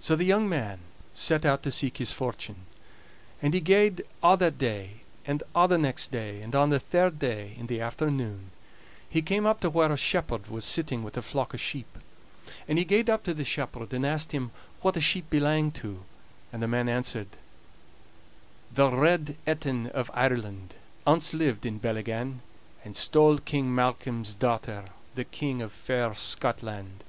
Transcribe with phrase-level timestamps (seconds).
[0.00, 0.80] So the young man
[1.14, 2.66] set out to seek his fortune.
[3.40, 7.20] And he gaed a' that day, and a' the next day; and on the third
[7.20, 8.50] day, in the afternoon,
[9.08, 11.86] he came up to where a shepherd was sitting with a flock o' sheep.
[12.66, 14.50] And he gaed up to the shepherd and asked him
[14.82, 16.02] wha the sheep belanged to;
[16.52, 17.28] and the man answered:
[18.74, 20.74] "The Red Etin of Ireland
[21.06, 22.40] Ance lived in Bellygan,
[22.84, 27.04] And stole King Malcolm's daughter, The King of fair Scotland.